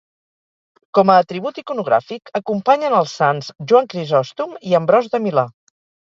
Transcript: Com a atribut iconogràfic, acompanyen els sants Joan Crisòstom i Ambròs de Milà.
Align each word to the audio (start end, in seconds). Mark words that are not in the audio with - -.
Com 0.97 1.09
a 1.09 1.17
atribut 1.23 1.59
iconogràfic, 1.61 2.31
acompanyen 2.39 2.95
els 2.99 3.13
sants 3.19 3.51
Joan 3.73 3.91
Crisòstom 3.91 4.55
i 4.71 4.75
Ambròs 4.79 5.11
de 5.17 5.21
Milà. 5.27 5.45